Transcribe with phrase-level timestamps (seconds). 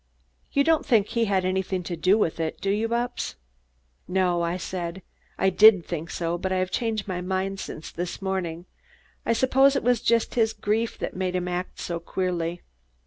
[0.51, 3.35] "You don't think he had anything to do with it, do you, Bupps?"
[4.07, 5.03] "No," I said.
[5.37, 8.65] "I did think so, but I have changed my mind since this morning.
[9.27, 12.63] I suppose it was just his grief that made him act so queerly."